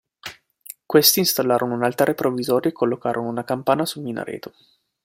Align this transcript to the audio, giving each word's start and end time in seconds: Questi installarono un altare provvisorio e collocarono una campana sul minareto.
Questi 0.83 1.19
installarono 1.19 1.75
un 1.75 1.83
altare 1.83 2.15
provvisorio 2.15 2.71
e 2.71 2.73
collocarono 2.73 3.29
una 3.29 3.43
campana 3.43 3.85
sul 3.85 4.01
minareto. 4.01 4.55